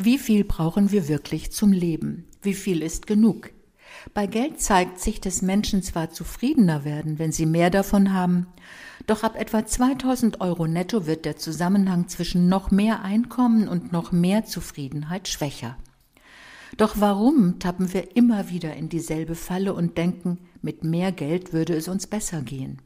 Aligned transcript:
Wie 0.00 0.16
viel 0.16 0.44
brauchen 0.44 0.92
wir 0.92 1.08
wirklich 1.08 1.50
zum 1.50 1.72
Leben? 1.72 2.24
Wie 2.40 2.54
viel 2.54 2.82
ist 2.82 3.08
genug? 3.08 3.50
Bei 4.14 4.28
Geld 4.28 4.60
zeigt 4.60 5.00
sich, 5.00 5.20
dass 5.20 5.42
Menschen 5.42 5.82
zwar 5.82 6.10
zufriedener 6.10 6.84
werden, 6.84 7.18
wenn 7.18 7.32
sie 7.32 7.46
mehr 7.46 7.68
davon 7.68 8.12
haben, 8.12 8.46
doch 9.08 9.24
ab 9.24 9.34
etwa 9.36 9.66
2000 9.66 10.40
Euro 10.40 10.68
netto 10.68 11.08
wird 11.08 11.24
der 11.24 11.36
Zusammenhang 11.36 12.06
zwischen 12.06 12.48
noch 12.48 12.70
mehr 12.70 13.02
Einkommen 13.02 13.66
und 13.66 13.90
noch 13.90 14.12
mehr 14.12 14.44
Zufriedenheit 14.44 15.26
schwächer. 15.26 15.76
Doch 16.76 17.00
warum 17.00 17.58
tappen 17.58 17.92
wir 17.92 18.14
immer 18.14 18.50
wieder 18.50 18.76
in 18.76 18.88
dieselbe 18.88 19.34
Falle 19.34 19.74
und 19.74 19.98
denken, 19.98 20.38
mit 20.62 20.84
mehr 20.84 21.10
Geld 21.10 21.52
würde 21.52 21.74
es 21.74 21.88
uns 21.88 22.06
besser 22.06 22.42
gehen? 22.42 22.80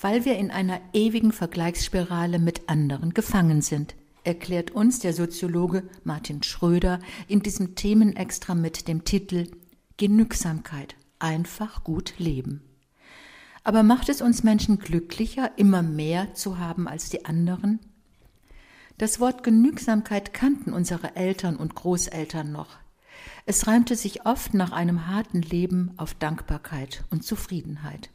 Weil 0.00 0.24
wir 0.24 0.36
in 0.36 0.50
einer 0.50 0.80
ewigen 0.92 1.30
Vergleichsspirale 1.30 2.40
mit 2.40 2.68
anderen 2.68 3.14
gefangen 3.14 3.62
sind, 3.62 3.94
erklärt 4.26 4.72
uns 4.72 4.98
der 4.98 5.12
Soziologe 5.12 5.84
Martin 6.04 6.42
Schröder 6.42 6.98
in 7.28 7.42
diesem 7.42 7.76
Themenextra 7.76 8.54
mit 8.54 8.88
dem 8.88 9.04
Titel 9.04 9.48
Genügsamkeit, 9.96 10.96
einfach 11.18 11.84
gut 11.84 12.14
leben. 12.18 12.62
Aber 13.62 13.82
macht 13.82 14.08
es 14.08 14.20
uns 14.20 14.42
Menschen 14.42 14.78
glücklicher, 14.78 15.52
immer 15.56 15.82
mehr 15.82 16.34
zu 16.34 16.58
haben 16.58 16.88
als 16.88 17.08
die 17.08 17.24
anderen? 17.24 17.80
Das 18.98 19.20
Wort 19.20 19.42
Genügsamkeit 19.42 20.34
kannten 20.34 20.72
unsere 20.72 21.16
Eltern 21.16 21.56
und 21.56 21.74
Großeltern 21.74 22.50
noch. 22.50 22.76
Es 23.44 23.66
reimte 23.66 23.94
sich 23.94 24.26
oft 24.26 24.54
nach 24.54 24.72
einem 24.72 25.06
harten 25.06 25.42
Leben 25.42 25.92
auf 25.96 26.14
Dankbarkeit 26.14 27.04
und 27.10 27.24
Zufriedenheit. 27.24 28.10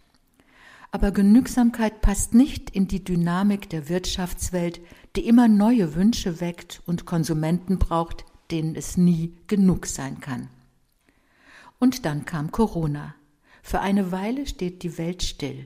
Aber 0.92 1.12
Genügsamkeit 1.12 2.02
passt 2.02 2.34
nicht 2.34 2.70
in 2.70 2.88
die 2.88 3.04
Dynamik 3.04 3.70
der 3.70 3.88
Wirtschaftswelt, 3.88 4.82
die 5.16 5.26
immer 5.26 5.48
neue 5.48 5.96
Wünsche 5.96 6.42
weckt 6.42 6.82
und 6.86 7.06
Konsumenten 7.06 7.80
braucht, 7.80 8.26
denen 8.52 8.76
es 8.76 8.98
nie 8.98 9.34
genug 9.48 9.86
sein 9.86 10.20
kann. 10.20 10.50
Und 11.80 12.06
dann 12.06 12.26
kam 12.26 12.52
Corona. 12.52 13.16
Für 13.64 13.80
eine 13.80 14.12
Weile 14.12 14.46
steht 14.46 14.84
die 14.84 14.98
Welt 14.98 15.24
still. 15.24 15.66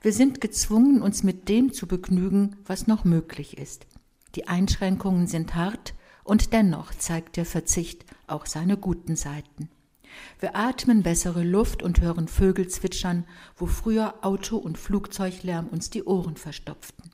Wir 0.00 0.12
sind 0.12 0.40
gezwungen, 0.40 1.02
uns 1.02 1.22
mit 1.22 1.48
dem 1.48 1.72
zu 1.72 1.86
begnügen, 1.86 2.56
was 2.64 2.86
noch 2.86 3.04
möglich 3.04 3.58
ist. 3.58 3.86
Die 4.34 4.48
Einschränkungen 4.48 5.26
sind 5.26 5.54
hart 5.54 5.94
und 6.24 6.52
dennoch 6.52 6.94
zeigt 6.94 7.36
der 7.36 7.46
Verzicht 7.46 8.04
auch 8.26 8.46
seine 8.46 8.76
guten 8.76 9.16
Seiten. 9.16 9.68
Wir 10.40 10.56
atmen 10.56 11.02
bessere 11.02 11.42
Luft 11.42 11.82
und 11.82 12.00
hören 12.00 12.28
Vögel 12.28 12.68
zwitschern, 12.68 13.24
wo 13.56 13.66
früher 13.66 14.24
Auto- 14.24 14.56
und 14.56 14.78
Flugzeuglärm 14.78 15.68
uns 15.68 15.90
die 15.90 16.04
Ohren 16.04 16.36
verstopften. 16.36 17.10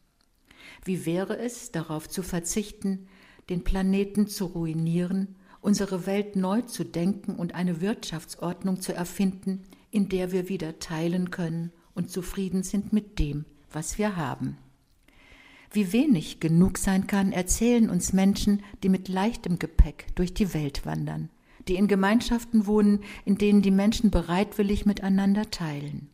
Wie 0.85 1.07
wäre 1.07 1.39
es, 1.39 1.73
darauf 1.73 2.09
zu 2.09 2.23
verzichten, 2.23 3.09
den 3.49 3.65
Planeten 3.65 4.27
zu 4.29 4.47
ruinieren, 4.47 5.37
unsere 5.61 6.07
Welt 6.07 6.37
neu 6.37 6.63
zu 6.63 6.85
denken 6.85 7.35
und 7.37 7.55
eine 7.55 7.81
Wirtschaftsordnung 7.81 8.81
zu 8.81 8.95
erfinden, 8.95 9.65
in 9.91 10.09
der 10.09 10.33
wir 10.33 10.49
wieder 10.49 10.79
teilen 10.79 11.31
können 11.31 11.73
und 11.95 12.11
zufrieden 12.11 12.63
sind 12.63 12.93
mit 12.93 13.19
dem, 13.19 13.45
was 13.73 13.99
wir 13.99 14.17
haben. 14.17 14.57
Wie 15.71 15.93
wenig 15.93 16.41
genug 16.41 16.79
sein 16.79 17.07
kann, 17.07 17.33
erzählen 17.33 17.91
uns 17.91 18.13
Menschen, 18.13 18.63
die 18.83 18.89
mit 18.89 19.09
leichtem 19.09 19.59
Gepäck 19.59 20.07
durch 20.15 20.33
die 20.33 20.55
Welt 20.55 20.87
wandern, 20.87 21.29
die 21.69 21.77
in 21.77 21.88
Gemeinschaften 21.88 22.66
wohnen, 22.66 23.05
in 23.24 23.38
denen 23.38 23.62
die 23.62 23.70
Menschen 23.70 24.11
bereitwillig 24.11 24.86
miteinander 24.86 25.50
teilen. 25.50 26.11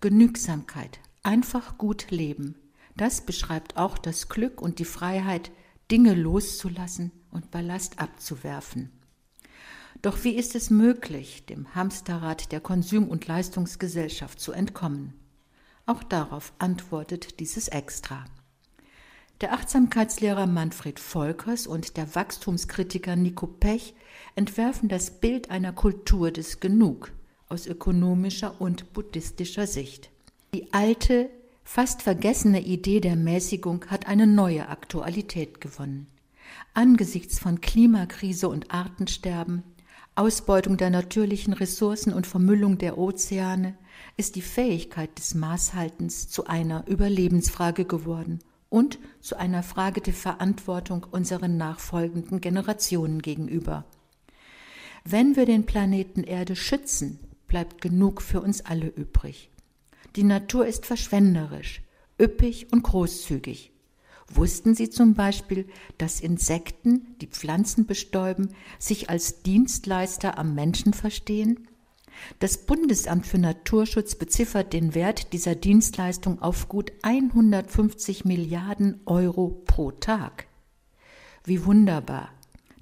Genügsamkeit, 0.00 0.98
einfach 1.22 1.78
gut 1.78 2.10
leben, 2.10 2.56
das 2.96 3.24
beschreibt 3.24 3.76
auch 3.76 3.98
das 3.98 4.28
Glück 4.28 4.60
und 4.60 4.78
die 4.78 4.84
Freiheit, 4.84 5.50
Dinge 5.90 6.14
loszulassen 6.14 7.12
und 7.30 7.50
Ballast 7.50 7.98
abzuwerfen. 7.98 8.90
Doch 10.02 10.24
wie 10.24 10.34
ist 10.36 10.54
es 10.54 10.70
möglich, 10.70 11.44
dem 11.46 11.74
Hamsterrad 11.74 12.52
der 12.52 12.60
Konsum- 12.60 13.08
und 13.08 13.26
Leistungsgesellschaft 13.26 14.40
zu 14.40 14.52
entkommen? 14.52 15.14
Auch 15.86 16.02
darauf 16.02 16.52
antwortet 16.58 17.40
dieses 17.40 17.68
Extra. 17.68 18.24
Der 19.40 19.54
Achtsamkeitslehrer 19.54 20.46
Manfred 20.46 21.00
Volkers 21.00 21.66
und 21.66 21.96
der 21.96 22.14
Wachstumskritiker 22.14 23.16
Nico 23.16 23.46
Pech 23.46 23.94
entwerfen 24.34 24.90
das 24.90 25.18
Bild 25.18 25.50
einer 25.50 25.72
Kultur 25.72 26.30
des 26.30 26.60
Genug 26.60 27.10
aus 27.48 27.66
ökonomischer 27.66 28.60
und 28.60 28.92
buddhistischer 28.92 29.66
Sicht. 29.66 30.10
Die 30.52 30.70
alte, 30.74 31.30
fast 31.64 32.02
vergessene 32.02 32.60
Idee 32.60 33.00
der 33.00 33.16
Mäßigung 33.16 33.86
hat 33.86 34.08
eine 34.08 34.26
neue 34.26 34.68
Aktualität 34.68 35.62
gewonnen. 35.62 36.06
Angesichts 36.74 37.38
von 37.38 37.62
Klimakrise 37.62 38.46
und 38.46 38.70
Artensterben, 38.70 39.62
Ausbeutung 40.16 40.76
der 40.76 40.90
natürlichen 40.90 41.54
Ressourcen 41.54 42.12
und 42.12 42.26
Vermüllung 42.26 42.76
der 42.76 42.98
Ozeane 42.98 43.74
ist 44.18 44.36
die 44.36 44.42
Fähigkeit 44.42 45.16
des 45.16 45.34
Maßhaltens 45.34 46.28
zu 46.28 46.46
einer 46.46 46.86
Überlebensfrage 46.88 47.86
geworden 47.86 48.40
und 48.70 48.98
zu 49.20 49.36
einer 49.36 49.62
Frage 49.62 50.00
der 50.00 50.14
Verantwortung 50.14 51.06
unseren 51.10 51.58
nachfolgenden 51.58 52.40
Generationen 52.40 53.20
gegenüber. 53.20 53.84
Wenn 55.04 55.36
wir 55.36 55.44
den 55.44 55.66
Planeten 55.66 56.22
Erde 56.24 56.56
schützen, 56.56 57.18
bleibt 57.46 57.82
genug 57.82 58.22
für 58.22 58.40
uns 58.40 58.64
alle 58.64 58.86
übrig. 58.86 59.50
Die 60.16 60.22
Natur 60.22 60.66
ist 60.66 60.86
verschwenderisch, 60.86 61.82
üppig 62.20 62.72
und 62.72 62.82
großzügig. 62.82 63.72
Wussten 64.32 64.74
Sie 64.76 64.90
zum 64.90 65.14
Beispiel, 65.14 65.68
dass 65.98 66.20
Insekten, 66.20 67.16
die 67.20 67.26
Pflanzen 67.26 67.86
bestäuben, 67.86 68.50
sich 68.78 69.10
als 69.10 69.42
Dienstleister 69.42 70.38
am 70.38 70.54
Menschen 70.54 70.92
verstehen? 70.92 71.66
Das 72.38 72.58
Bundesamt 72.58 73.26
für 73.26 73.38
Naturschutz 73.38 74.14
beziffert 74.14 74.72
den 74.72 74.94
Wert 74.94 75.32
dieser 75.32 75.54
Dienstleistung 75.54 76.40
auf 76.40 76.68
gut 76.68 76.92
150 77.02 78.24
Milliarden 78.24 79.00
Euro 79.06 79.62
pro 79.66 79.90
Tag. 79.90 80.46
Wie 81.44 81.64
wunderbar. 81.64 82.30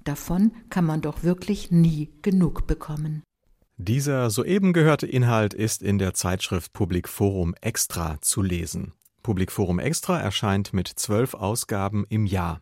Davon 0.03 0.51
kann 0.69 0.85
man 0.85 1.01
doch 1.01 1.23
wirklich 1.23 1.71
nie 1.71 2.09
genug 2.21 2.67
bekommen. 2.67 3.23
Dieser 3.77 4.29
soeben 4.29 4.73
gehörte 4.73 5.07
Inhalt 5.07 5.53
ist 5.53 5.81
in 5.83 5.99
der 5.99 6.13
Zeitschrift 6.13 6.73
Public 6.73 7.07
Forum 7.07 7.55
Extra 7.61 8.19
zu 8.21 8.41
lesen. 8.41 8.93
Public 9.23 9.51
Forum 9.51 9.79
Extra 9.79 10.19
erscheint 10.19 10.73
mit 10.73 10.87
zwölf 10.87 11.33
Ausgaben 11.33 12.05
im 12.09 12.25
Jahr. 12.25 12.61